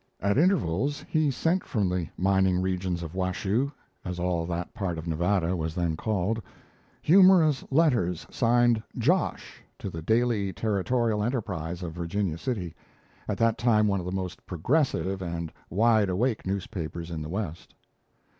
[0.19, 3.71] At intervals he sent from the mining regions of "Washoe,"
[4.03, 6.41] as all that part of Nevada was then called,
[7.03, 12.73] humorous letters signed "Josh" to the 'Daily Territorial Enterprise' of Virginia City,
[13.27, 17.75] at that time one of the most progressive and wide awake newspapers in the West.